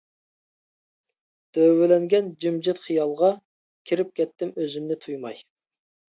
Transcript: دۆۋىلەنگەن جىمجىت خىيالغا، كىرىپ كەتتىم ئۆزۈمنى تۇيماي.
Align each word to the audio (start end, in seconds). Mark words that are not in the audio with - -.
دۆۋىلەنگەن 1.57 2.31
جىمجىت 2.45 2.81
خىيالغا، 2.85 3.29
كىرىپ 3.91 4.09
كەتتىم 4.21 4.55
ئۆزۈمنى 4.63 4.97
تۇيماي. 5.05 5.39